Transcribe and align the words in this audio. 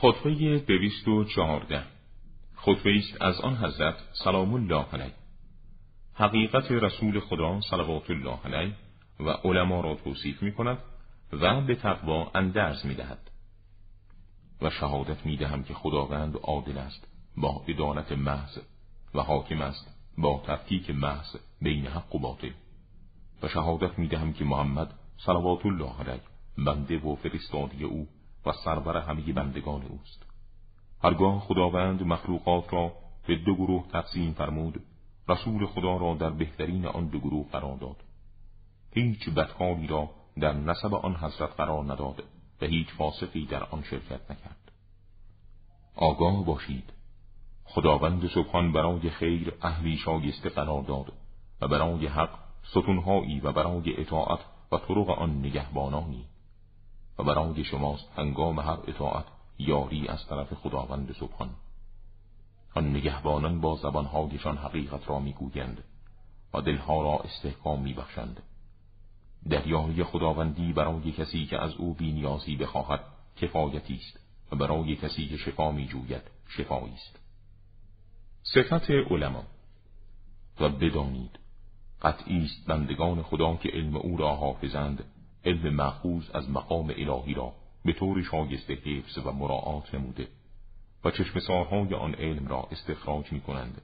خطبه 0.00 0.58
دویست 0.58 1.08
و 1.08 1.24
چهارده. 1.24 1.82
خطبه 2.54 2.96
است 2.96 3.22
از 3.22 3.40
آن 3.40 3.56
حضرت 3.56 3.94
سلام 4.24 4.54
الله 4.54 4.84
علیه. 4.92 5.14
حقیقت 6.14 6.70
رسول 6.70 7.20
خدا 7.20 7.60
صلوات 7.60 8.10
الله 8.10 8.38
علیه 8.44 8.74
و 9.20 9.28
علما 9.30 9.80
را 9.80 9.94
توصیف 9.94 10.42
می 10.42 10.52
کند 10.52 10.78
و 11.32 11.60
به 11.60 11.74
تقوا 11.74 12.30
اندرز 12.34 12.86
می 12.86 12.94
دهد. 12.94 13.30
و 14.62 14.70
شهادت 14.70 15.26
می 15.26 15.36
دهم 15.36 15.62
که 15.62 15.74
خداوند 15.74 16.36
عادل 16.36 16.78
است 16.78 17.08
با 17.36 17.64
عدالت 17.68 18.12
محض 18.12 18.58
و 19.14 19.22
حاکم 19.22 19.60
است 19.60 19.94
با 20.18 20.42
تفکیک 20.46 20.90
محض 20.90 21.36
بین 21.62 21.86
حق 21.86 22.14
و 22.14 22.18
باطل. 22.18 22.52
و 23.42 23.48
شهادت 23.48 23.98
می 23.98 24.08
دهم 24.08 24.32
که 24.32 24.44
محمد 24.44 24.94
صلوات 25.16 25.66
الله 25.66 26.00
علیه 26.00 26.22
بنده 26.58 26.98
و 26.98 27.14
فرستادی 27.14 27.84
او 27.84 28.08
و 28.46 28.52
سرور 28.52 28.96
همه 28.96 29.32
بندگان 29.32 29.82
اوست. 29.82 30.22
هرگاه 31.04 31.40
خداوند 31.40 32.02
مخلوقات 32.02 32.72
را 32.72 32.92
به 33.26 33.36
دو 33.36 33.54
گروه 33.54 33.88
تقسیم 33.92 34.32
فرمود 34.32 34.82
رسول 35.28 35.66
خدا 35.66 35.96
را 35.96 36.14
در 36.14 36.30
بهترین 36.30 36.86
آن 36.86 37.06
دو 37.06 37.18
گروه 37.18 37.50
قرار 37.50 37.76
داد. 37.76 37.96
هیچ 38.90 39.28
بدحالی 39.28 39.86
را 39.86 40.10
در 40.40 40.52
نسب 40.52 40.94
آن 40.94 41.16
حضرت 41.16 41.56
قرار 41.56 41.84
نداد 41.84 42.24
و 42.62 42.66
هیچ 42.66 42.88
فاسقی 42.88 43.46
در 43.46 43.64
آن 43.64 43.82
شرکت 43.82 44.30
نکرد. 44.30 44.72
آگاه 45.96 46.44
باشید. 46.44 46.92
خداوند 47.64 48.28
سبحان 48.28 48.72
برای 48.72 49.10
خیر 49.10 49.52
اهلی 49.62 49.96
شایسته 49.96 50.48
قرار 50.48 50.82
داد 50.82 51.12
و 51.60 51.68
برای 51.68 52.06
حق 52.06 52.38
ستونهایی 52.70 53.40
و 53.40 53.52
برای 53.52 54.00
اطاعت 54.00 54.40
و 54.72 54.78
طرق 54.78 55.10
آن 55.10 55.38
نگهبانانی. 55.38 56.24
و 57.18 57.24
برای 57.24 57.64
شماست 57.64 58.08
هنگام 58.16 58.60
هر 58.60 58.78
اطاعت 58.86 59.24
یاری 59.58 60.08
از 60.08 60.26
طرف 60.26 60.54
خداوند 60.54 61.12
سبحان. 61.20 61.50
آن 62.74 62.90
نگهبانان 62.90 63.60
با 63.60 63.76
زبانهایشان 63.76 64.56
حقیقت 64.56 65.08
را 65.08 65.18
می‌گویند 65.18 65.84
و 66.54 66.60
دلها 66.60 67.02
را 67.02 67.18
استحکام 67.18 67.82
میبخشند. 67.82 68.42
دریای 69.50 70.04
خداوندی 70.04 70.72
برای 70.72 71.12
کسی 71.12 71.46
که 71.46 71.62
از 71.62 71.74
او 71.74 71.94
بینیازی 71.94 72.56
بخواهد 72.56 73.00
کفایتی 73.36 73.94
است 73.94 74.20
و 74.52 74.56
برای 74.56 74.96
کسی 74.96 75.28
که 75.28 75.36
شفا 75.36 75.72
میجوید 75.72 76.22
شفایی 76.48 76.94
است. 76.94 77.18
صفت 78.42 78.90
علما 78.90 79.44
و 80.60 80.68
بدانید 80.68 81.38
قطعی 82.02 82.44
است 82.44 82.66
بندگان 82.66 83.22
خدا 83.22 83.56
که 83.56 83.68
علم 83.68 83.96
او 83.96 84.16
را 84.16 84.36
حافظند 84.36 85.04
علم 85.44 85.74
محفوظ 85.74 86.30
از 86.34 86.50
مقام 86.50 86.90
الهی 86.96 87.34
را 87.34 87.52
به 87.84 87.92
طور 87.92 88.22
شایسته 88.22 88.74
حفظ 88.74 89.18
و 89.18 89.32
مراعات 89.32 89.94
نموده 89.94 90.28
و 91.04 91.10
چشم 91.10 91.40
سارهای 91.40 91.94
آن 91.94 92.14
علم 92.14 92.48
را 92.48 92.68
استخراج 92.70 93.32
می 93.32 93.40
کنند 93.40 93.80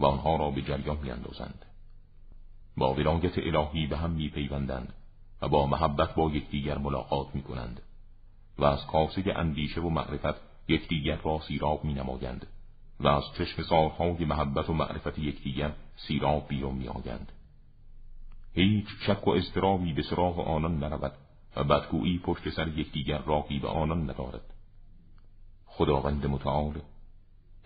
و 0.00 0.06
آنها 0.06 0.36
را 0.36 0.50
به 0.50 0.62
جریان 0.62 0.98
می 1.02 1.10
اندازند. 1.10 1.64
با 2.76 2.94
ولایت 2.94 3.38
الهی 3.38 3.86
به 3.86 3.96
هم 3.96 4.10
می 4.10 4.28
پیوندند 4.28 4.94
و 5.42 5.48
با 5.48 5.66
محبت 5.66 6.14
با 6.14 6.30
یکدیگر 6.30 6.78
ملاقات 6.78 7.34
می 7.34 7.42
کنند 7.42 7.82
و 8.58 8.64
از 8.64 8.86
کاسه 8.86 9.22
اندیشه 9.36 9.80
و 9.80 9.88
معرفت 9.88 10.40
یکدیگر 10.68 11.16
را 11.16 11.40
سیراب 11.48 11.84
می 11.84 11.94
نمایند 11.94 12.46
و 13.00 13.08
از 13.08 13.24
چشم 13.38 13.62
سارهای 13.62 14.24
محبت 14.24 14.70
و 14.70 14.72
معرفت 14.72 15.18
یکدیگر 15.18 15.72
سیراب 15.96 16.48
بیرون 16.48 16.74
می 16.74 16.88
آیند. 16.88 17.32
هیچ 18.60 18.86
شک 19.06 19.26
و 19.26 19.30
اضطرابی 19.30 19.92
به 19.92 20.02
سراغ 20.02 20.40
آنان 20.48 20.78
نرود 20.78 21.12
و 21.56 21.64
بدگویی 21.64 22.18
پشت 22.18 22.48
سر 22.48 22.68
یکدیگر 22.68 23.18
راهی 23.18 23.58
به 23.58 23.68
آنان 23.68 24.10
ندارد 24.10 24.54
خداوند 25.66 26.26
متعال 26.26 26.74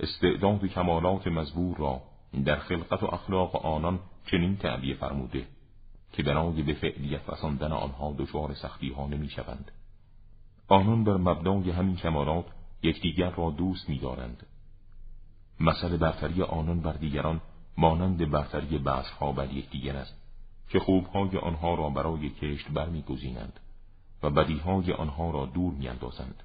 استعداد 0.01 0.67
کمالات 0.67 1.27
مزبور 1.27 1.77
را 1.77 2.03
در 2.45 2.57
خلقت 2.57 3.03
و 3.03 3.07
اخلاق 3.07 3.67
آنان 3.67 3.99
چنین 4.31 4.57
تعبیه 4.57 4.95
فرموده 4.95 5.47
که 6.13 6.23
برای 6.23 6.63
به 6.63 6.75
فعلیت 6.75 7.31
رساندن 7.31 7.73
آنها 7.73 8.15
دچار 8.19 8.55
سختی 8.55 8.93
ها 8.93 9.07
نمی 9.07 9.29
شوند. 9.29 9.71
آنان 10.69 11.05
بر 11.05 11.17
مبنای 11.17 11.71
همین 11.71 11.97
کمالات 11.97 12.45
یکدیگر 12.83 13.31
را 13.31 13.51
دوست 13.51 13.89
می 13.89 13.99
دارند. 13.99 14.47
مثل 15.61 15.97
برتری 15.97 16.43
آنان 16.43 16.81
بر 16.81 16.93
دیگران 16.93 17.41
مانند 17.79 18.31
برتری 18.31 18.81
ها 19.21 19.33
بر 19.33 19.53
یکدیگر 19.53 19.97
است 19.97 20.24
که 20.75 20.81
خوبهای 20.81 21.39
آنها 21.39 21.75
را 21.75 21.91
برای 21.91 22.31
کشت 22.31 22.69
برمیگزینند 22.69 23.61
و 24.23 24.31
بدیهای 24.31 24.93
آنها 24.93 25.31
را 25.31 25.47
دور 25.47 25.75
میاندازند. 25.75 26.43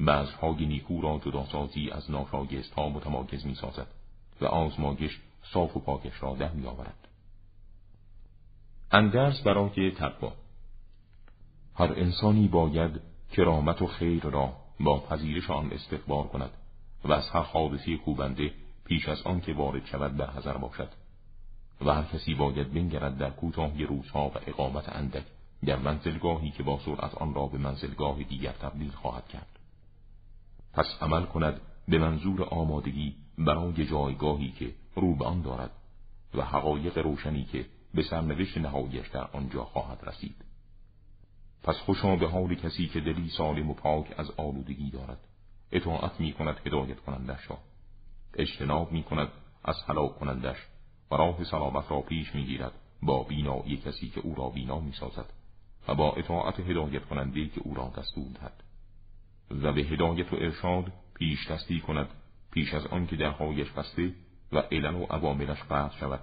بعضهای 0.00 0.66
نیکو 0.66 1.00
را 1.00 1.20
جداسازی 1.24 1.90
از 1.90 2.10
ناشایست 2.10 2.72
ها 2.74 2.88
متماکز 2.88 3.46
می‌سازد 3.46 3.86
و 4.40 4.46
آزمایش 4.46 5.20
صاف 5.52 5.76
و 5.76 5.80
پاکش 5.80 6.22
را 6.22 6.34
ده 6.34 6.52
میآورد. 6.52 7.08
اندرس 8.92 9.40
برای 9.40 9.90
تقوا 9.90 10.32
هر 11.74 11.92
انسانی 11.92 12.48
باید 12.48 13.00
کرامت 13.32 13.82
و 13.82 13.86
خیر 13.86 14.22
را 14.22 14.52
با 14.80 14.98
پذیرش 15.00 15.50
آن 15.50 15.72
استقبال 15.72 16.26
کند 16.26 16.50
و 17.04 17.12
از 17.12 17.30
هر 17.30 17.42
حادثی 17.42 17.96
کوبنده 17.96 18.52
پیش 18.84 19.08
از 19.08 19.22
آن 19.22 19.40
که 19.40 19.52
وارد 19.52 19.86
شود 19.86 20.16
در 20.16 20.30
حذر 20.30 20.56
باشد. 20.56 21.05
و 21.80 21.94
هر 21.94 22.02
کسی 22.02 22.34
باید 22.34 22.74
بنگرد 22.74 23.18
در 23.18 23.30
کوتاهی 23.30 23.84
روزها 23.84 24.28
و 24.28 24.32
اقامت 24.46 24.96
اندک 24.96 25.24
در 25.66 25.78
منزلگاهی 25.78 26.50
که 26.50 26.62
با 26.62 26.80
سرعت 26.84 27.14
آن 27.14 27.34
را 27.34 27.46
به 27.46 27.58
منزلگاه 27.58 28.22
دیگر 28.22 28.52
تبدیل 28.52 28.90
خواهد 28.90 29.28
کرد. 29.28 29.58
پس 30.72 30.86
عمل 31.00 31.24
کند 31.24 31.60
به 31.88 31.98
منظور 31.98 32.44
آمادگی 32.44 33.14
برای 33.38 33.86
جایگاهی 33.86 34.52
که 34.52 34.74
رو 34.94 35.14
به 35.14 35.24
آن 35.24 35.42
دارد 35.42 35.70
و 36.34 36.42
حقایق 36.42 36.98
روشنی 36.98 37.44
که 37.44 37.66
به 37.94 38.02
سرنوشت 38.02 38.58
نهایش 38.58 39.08
در 39.08 39.28
آنجا 39.32 39.64
خواهد 39.64 39.98
رسید. 40.06 40.36
پس 41.62 41.74
خوشا 41.74 42.16
به 42.16 42.28
حال 42.28 42.54
کسی 42.54 42.88
که 42.88 43.00
دلی 43.00 43.28
سالم 43.28 43.70
و 43.70 43.74
پاک 43.74 44.14
از 44.16 44.30
آلودگی 44.30 44.90
دارد. 44.90 45.18
اطاعت 45.72 46.20
می 46.20 46.32
کند 46.32 46.60
هدایت 46.66 47.00
کنندش 47.00 47.50
را. 47.50 47.58
اجتناب 48.34 48.92
می 48.92 49.02
کند 49.02 49.28
از 49.64 49.76
هلاک 49.88 50.18
کنندش. 50.18 50.56
و 51.10 51.14
راه 51.14 51.44
سلامت 51.44 51.90
را 51.90 52.00
پیش 52.00 52.34
می‌گیرد. 52.34 52.72
با 53.02 53.22
بینایی 53.22 53.76
کسی 53.76 54.08
که 54.08 54.20
او 54.20 54.34
را 54.34 54.48
بینا 54.48 54.80
می‌سازد 54.80 55.32
و 55.88 55.94
با 55.94 56.12
اطاعت 56.12 56.60
هدایت 56.60 57.04
کننده 57.04 57.48
که 57.48 57.60
او 57.64 57.74
را 57.74 57.92
دستور 57.96 58.26
دهد. 58.34 58.62
و 59.62 59.72
به 59.72 59.80
هدایت 59.80 60.32
و 60.32 60.36
ارشاد 60.36 60.92
پیش 61.14 61.50
دستی 61.50 61.80
کند 61.80 62.08
پیش 62.50 62.74
از 62.74 62.86
آن 62.86 63.06
که 63.06 63.16
درهایش 63.16 63.70
بسته 63.70 64.14
و 64.52 64.58
علل 64.58 64.94
و 64.94 65.04
عواملش 65.04 65.62
قطع 65.62 65.96
شود 65.96 66.20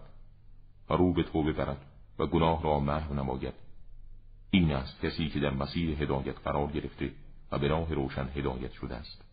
و 0.89 0.93
رو 0.93 1.13
به 1.13 1.23
توبه 1.23 1.53
برد 1.53 1.85
و 2.19 2.25
گناه 2.25 2.63
را 2.63 2.79
محو 2.79 3.13
نماید. 3.13 3.53
این 4.51 4.71
است 4.71 5.01
کسی 5.01 5.29
که 5.29 5.39
در 5.39 5.53
مسیر 5.53 6.01
هدایت 6.01 6.39
قرار 6.43 6.67
گرفته 6.67 7.11
و 7.51 7.59
به 7.59 7.67
راه 7.67 7.93
روشن 7.93 8.29
هدایت 8.35 8.71
شده 8.71 8.95
است. 8.95 9.32